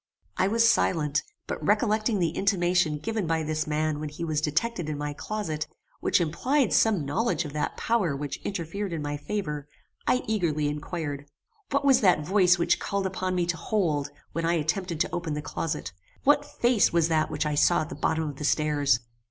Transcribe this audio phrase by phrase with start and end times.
[0.35, 4.89] I was silent; but recollecting the intimation given by this man when he was detected
[4.89, 5.67] in my closet,
[5.99, 9.67] which implied some knowledge of that power which interfered in my favor,
[10.07, 11.29] I eagerly inquired,
[11.69, 15.35] "What was that voice which called upon me to hold when I attempted to open
[15.35, 15.93] the closet?
[16.23, 19.01] What face was that which I saw at the bottom of the stairs?